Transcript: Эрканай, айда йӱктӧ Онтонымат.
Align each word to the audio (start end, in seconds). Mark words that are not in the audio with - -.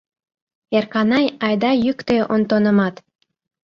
Эрканай, 0.75 1.25
айда 1.45 1.71
йӱктӧ 1.85 2.17
Онтонымат. 2.33 2.95